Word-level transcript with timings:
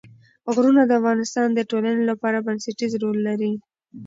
غرونه 0.53 0.81
د 0.85 0.91
افغانستان 0.99 1.47
د 1.53 1.59
ټولنې 1.71 2.03
لپاره 2.11 2.43
بنسټيز 2.47 2.91
رول 3.03 3.17
لري. 3.27 3.53